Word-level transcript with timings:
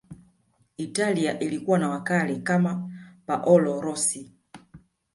italia 0.77 1.39
ilikuwa 1.39 1.79
na 1.79 1.89
wakali 1.89 2.37
kama 2.39 2.91
paolo 3.25 3.81
rossi 3.81 4.31